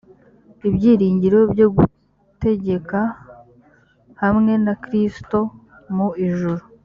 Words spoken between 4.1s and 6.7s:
hamwe na kristo mu ijuru